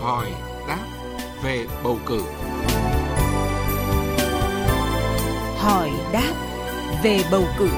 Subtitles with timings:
[0.00, 0.26] hỏi
[0.68, 0.86] đáp
[1.42, 2.22] về bầu cử.
[5.56, 6.32] Hỏi đáp
[7.02, 7.68] về bầu cử.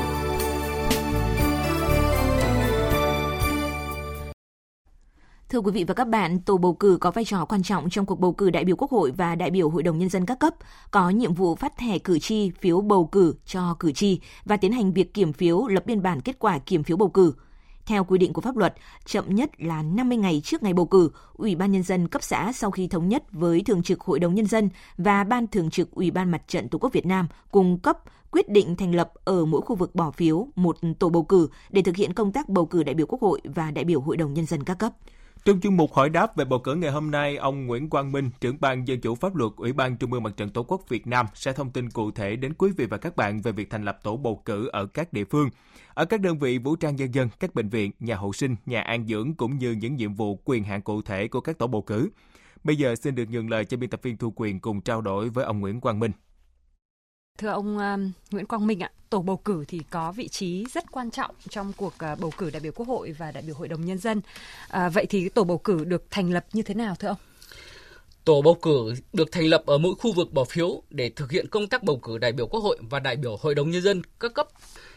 [5.48, 8.06] Thưa quý vị và các bạn, tổ bầu cử có vai trò quan trọng trong
[8.06, 10.38] cuộc bầu cử đại biểu Quốc hội và đại biểu Hội đồng Nhân dân các
[10.38, 10.54] cấp,
[10.90, 14.72] có nhiệm vụ phát thẻ cử tri phiếu bầu cử cho cử tri và tiến
[14.72, 17.34] hành việc kiểm phiếu lập biên bản kết quả kiểm phiếu bầu cử.
[17.86, 18.74] Theo quy định của pháp luật,
[19.06, 22.52] chậm nhất là 50 ngày trước ngày bầu cử, Ủy ban Nhân dân cấp xã
[22.52, 24.68] sau khi thống nhất với Thường trực Hội đồng Nhân dân
[24.98, 27.98] và Ban Thường trực Ủy ban Mặt trận Tổ quốc Việt Nam cung cấp
[28.30, 31.82] quyết định thành lập ở mỗi khu vực bỏ phiếu một tổ bầu cử để
[31.82, 34.34] thực hiện công tác bầu cử đại biểu Quốc hội và đại biểu Hội đồng
[34.34, 34.92] Nhân dân các cấp.
[35.44, 38.30] Trong chương mục hỏi đáp về bầu cử ngày hôm nay, ông Nguyễn Quang Minh,
[38.40, 41.06] trưởng ban dân chủ pháp luật Ủy ban Trung ương Mặt trận Tổ quốc Việt
[41.06, 43.84] Nam sẽ thông tin cụ thể đến quý vị và các bạn về việc thành
[43.84, 45.48] lập tổ bầu cử ở các địa phương,
[45.94, 48.80] ở các đơn vị vũ trang nhân dân, các bệnh viện, nhà hậu sinh, nhà
[48.80, 51.82] an dưỡng cũng như những nhiệm vụ quyền hạn cụ thể của các tổ bầu
[51.82, 52.10] cử.
[52.64, 55.28] Bây giờ xin được nhường lời cho biên tập viên Thu Quyền cùng trao đổi
[55.28, 56.12] với ông Nguyễn Quang Minh.
[57.40, 60.92] Thưa ông uh, Nguyễn Quang Minh ạ, tổ bầu cử thì có vị trí rất
[60.92, 63.68] quan trọng trong cuộc uh, bầu cử đại biểu Quốc hội và đại biểu Hội
[63.68, 64.18] đồng nhân dân.
[64.18, 67.16] Uh, vậy thì tổ bầu cử được thành lập như thế nào thưa ông?
[68.24, 71.48] Tổ bầu cử được thành lập ở mỗi khu vực bỏ phiếu để thực hiện
[71.48, 74.02] công tác bầu cử đại biểu Quốc hội và đại biểu Hội đồng nhân dân
[74.20, 74.48] các cấp.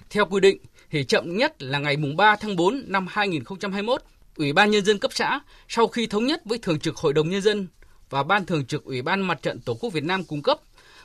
[0.09, 0.57] Theo quy định
[0.91, 4.01] thì chậm nhất là ngày mùng 3 tháng 4 năm 2021,
[4.37, 7.29] Ủy ban nhân dân cấp xã sau khi thống nhất với Thường trực Hội đồng
[7.29, 7.67] nhân dân
[8.13, 10.59] và Ban Thường trực Ủy ban Mặt trận Tổ quốc Việt Nam cung cấp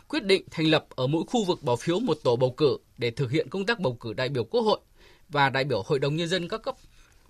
[0.09, 3.11] quyết định thành lập ở mỗi khu vực bỏ phiếu một tổ bầu cử để
[3.11, 4.81] thực hiện công tác bầu cử đại biểu Quốc hội
[5.29, 6.77] và đại biểu Hội đồng Nhân dân các cấp.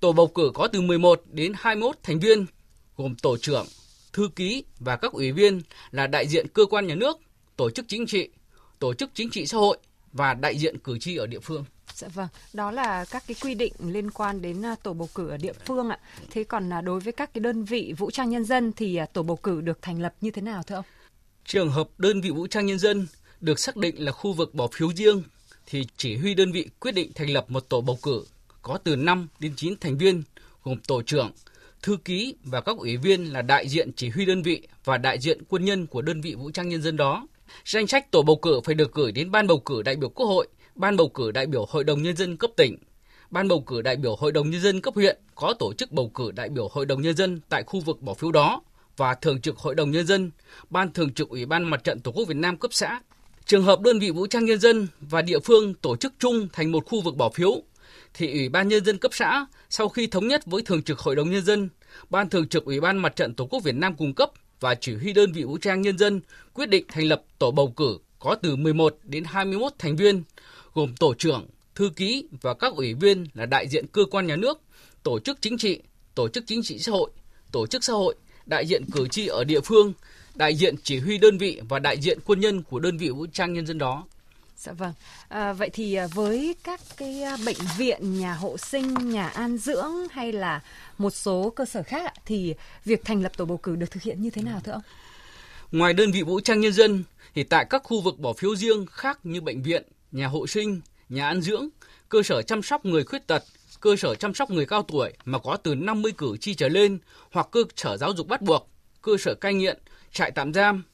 [0.01, 2.47] Tổ bầu cử có từ 11 đến 21 thành viên,
[2.97, 3.67] gồm tổ trưởng,
[4.13, 7.19] thư ký và các ủy viên là đại diện cơ quan nhà nước,
[7.57, 8.29] tổ chức chính trị,
[8.79, 9.79] tổ chức chính trị xã hội
[10.13, 11.65] và đại diện cử tri ở địa phương.
[11.99, 15.29] Dạ vâng, đó là các cái quy định liên quan đến à, tổ bầu cử
[15.29, 15.99] ở địa phương ạ.
[16.31, 19.07] Thế còn à, đối với các cái đơn vị vũ trang nhân dân thì à,
[19.07, 20.85] tổ bầu cử được thành lập như thế nào thưa ông?
[21.45, 23.07] Trường hợp đơn vị vũ trang nhân dân
[23.41, 25.23] được xác định là khu vực bỏ phiếu riêng
[25.67, 28.25] thì chỉ huy đơn vị quyết định thành lập một tổ bầu cử
[28.63, 30.23] có từ 5 đến 9 thành viên
[30.65, 31.33] gồm tổ trưởng,
[31.83, 35.19] thư ký và các ủy viên là đại diện chỉ huy đơn vị và đại
[35.19, 37.27] diện quân nhân của đơn vị vũ trang nhân dân đó.
[37.65, 40.27] Danh sách tổ bầu cử phải được gửi đến Ban bầu cử đại biểu Quốc
[40.27, 42.77] hội, Ban bầu cử đại biểu Hội đồng nhân dân cấp tỉnh,
[43.31, 46.11] Ban bầu cử đại biểu Hội đồng nhân dân cấp huyện có tổ chức bầu
[46.15, 48.63] cử đại biểu Hội đồng nhân dân tại khu vực bỏ phiếu đó
[48.97, 50.31] và Thường trực Hội đồng Nhân dân,
[50.71, 53.01] Ban Thường trực Ủy ban Mặt trận Tổ quốc Việt Nam cấp xã.
[53.47, 56.73] Trường hợp đơn vị vũ trang nhân dân và địa phương tổ chức chung thành
[56.73, 57.63] một khu vực bỏ phiếu,
[58.15, 61.17] thì Ủy ban Nhân dân cấp xã sau khi thống nhất với Thường trực Hội
[61.17, 61.69] đồng Nhân dân,
[62.11, 64.95] Ban Thường trực Ủy ban Mặt trận Tổ quốc Việt Nam cung cấp và chỉ
[64.95, 66.21] huy đơn vị vũ trang nhân dân
[66.55, 70.23] quyết định thành lập tổ bầu cử có từ 11 đến 21 thành viên,
[70.79, 74.37] gồm tổ trưởng, thư ký và các ủy viên là đại diện cơ quan nhà
[74.37, 74.61] nước,
[75.03, 75.81] tổ chức chính trị,
[76.15, 77.11] tổ chức chính trị xã hội,
[77.53, 78.15] tổ chức xã hội,
[78.47, 79.93] đại diện cử tri ở địa phương,
[80.35, 83.27] đại diện chỉ huy đơn vị và đại diện quân nhân của đơn vị vũ
[83.33, 84.05] trang nhân dân đó.
[84.57, 84.93] Dạ vâng.
[85.29, 89.59] À, vậy thì à, với các cái à, bệnh viện, nhà hộ sinh, nhà an
[89.59, 90.61] dưỡng hay là
[90.99, 94.23] một số cơ sở khác thì việc thành lập tổ bầu cử được thực hiện
[94.23, 94.83] như thế nào thưa ông?
[95.73, 98.87] Ngoài đơn vị vũ trang nhân dân thì tại các khu vực bỏ phiếu riêng
[98.87, 99.83] khác như bệnh viện,
[100.13, 101.69] nhà hộ sinh, nhà ăn dưỡng,
[102.09, 103.45] cơ sở chăm sóc người khuyết tật,
[103.81, 106.99] cơ sở chăm sóc người cao tuổi mà có từ 50 cử tri trở lên
[107.33, 108.71] hoặc cơ sở giáo dục bắt buộc,
[109.03, 109.79] cơ sở cai nghiện,
[110.13, 110.85] trại tạm giam.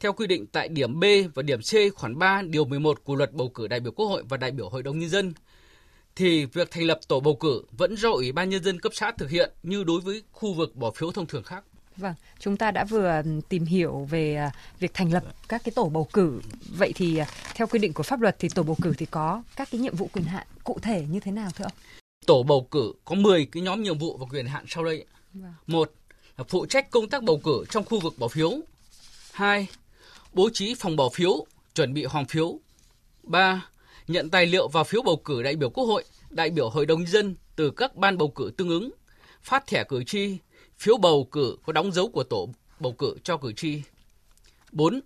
[0.00, 1.04] Theo quy định tại điểm B
[1.34, 4.22] và điểm C khoản 3 điều 11 của luật bầu cử đại biểu Quốc hội
[4.28, 5.32] và đại biểu Hội đồng Nhân dân,
[6.16, 9.12] thì việc thành lập tổ bầu cử vẫn do Ủy ban Nhân dân cấp xã
[9.18, 11.64] thực hiện như đối với khu vực bỏ phiếu thông thường khác.
[11.96, 15.88] Vâng, chúng ta đã vừa tìm hiểu về à, việc thành lập các cái tổ
[15.88, 16.40] bầu cử.
[16.76, 19.42] Vậy thì à, theo quy định của pháp luật thì tổ bầu cử thì có
[19.56, 21.72] các cái nhiệm vụ quyền hạn cụ thể như thế nào thưa ông?
[22.26, 25.04] Tổ bầu cử có 10 cái nhóm nhiệm vụ và quyền hạn sau đây.
[25.32, 25.54] Vâng.
[25.66, 25.92] Một
[26.36, 28.50] là phụ trách công tác bầu cử trong khu vực bỏ phiếu.
[29.32, 29.66] Hai,
[30.32, 32.58] bố trí phòng bỏ phiếu, chuẩn bị hòm phiếu.
[33.22, 33.68] Ba,
[34.08, 36.98] nhận tài liệu vào phiếu bầu cử đại biểu Quốc hội, đại biểu Hội đồng
[36.98, 38.90] nhân dân từ các ban bầu cử tương ứng,
[39.42, 40.38] phát thẻ cử tri,
[40.78, 42.48] phiếu bầu cử có đóng dấu của tổ
[42.80, 43.82] bầu cử cho cử tri.
[44.72, 45.00] 4.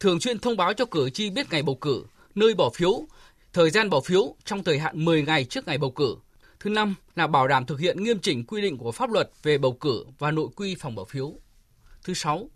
[0.00, 3.06] Thường xuyên thông báo cho cử tri biết ngày bầu cử, nơi bỏ phiếu,
[3.52, 6.16] thời gian bỏ phiếu trong thời hạn 10 ngày trước ngày bầu cử.
[6.60, 9.58] Thứ năm là bảo đảm thực hiện nghiêm chỉnh quy định của pháp luật về
[9.58, 11.32] bầu cử và nội quy phòng bỏ phiếu.
[12.04, 12.50] Thứ sáu,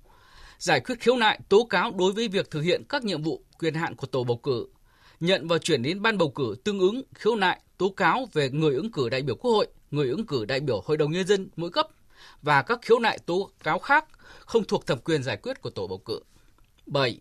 [0.59, 3.75] giải quyết khiếu nại tố cáo đối với việc thực hiện các nhiệm vụ quyền
[3.75, 4.67] hạn của tổ bầu cử,
[5.21, 8.75] nhận và chuyển đến ban bầu cử tương ứng khiếu nại tố cáo về người
[8.75, 11.49] ứng cử đại biểu Quốc hội, người ứng cử đại biểu Hội đồng nhân dân
[11.57, 11.89] mỗi cấp
[12.43, 14.05] và các khiếu nại tố cáo khác
[14.39, 16.21] không thuộc thẩm quyền giải quyết của tổ bầu cử.
[16.87, 17.21] 7.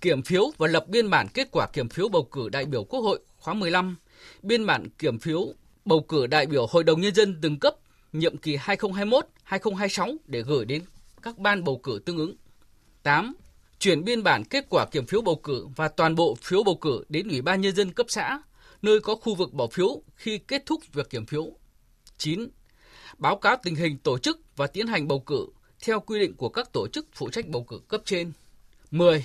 [0.00, 3.00] Kiểm phiếu và lập biên bản kết quả kiểm phiếu bầu cử đại biểu Quốc
[3.00, 3.96] hội khóa 15,
[4.42, 7.74] biên bản kiểm phiếu bầu cử đại biểu Hội đồng Nhân dân từng cấp
[8.12, 10.82] nhiệm kỳ 2021-2026 để gửi đến
[11.22, 12.36] các ban bầu cử tương ứng.
[13.02, 13.34] 8.
[13.78, 17.04] Chuyển biên bản kết quả kiểm phiếu bầu cử và toàn bộ phiếu bầu cử
[17.08, 18.42] đến Ủy ban Nhân dân cấp xã,
[18.82, 21.52] nơi có khu vực bỏ phiếu khi kết thúc việc kiểm phiếu.
[22.18, 22.48] 9.
[23.18, 25.46] Báo cáo tình hình tổ chức và tiến hành bầu cử
[25.84, 28.32] theo quy định của các tổ chức phụ trách bầu cử cấp trên.
[28.90, 29.24] 10.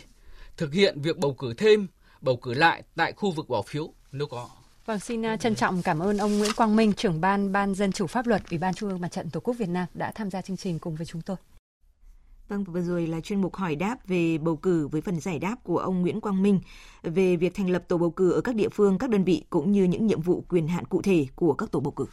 [0.57, 1.87] Thực hiện việc bầu cử thêm,
[2.21, 4.49] bầu cử lại tại khu vực bỏ phiếu nếu có.
[4.85, 7.91] Vâng, xin à, trân trọng cảm ơn ông Nguyễn Quang Minh, trưởng ban Ban Dân
[7.91, 10.29] chủ pháp luật Ủy ban Trung ương Mặt trận Tổ quốc Việt Nam đã tham
[10.29, 11.37] gia chương trình cùng với chúng tôi.
[12.47, 15.55] Vâng, vừa rồi là chuyên mục hỏi đáp về bầu cử với phần giải đáp
[15.63, 16.59] của ông Nguyễn Quang Minh
[17.03, 19.71] về việc thành lập tổ bầu cử ở các địa phương, các đơn vị cũng
[19.71, 22.05] như những nhiệm vụ quyền hạn cụ thể của các tổ bầu cử.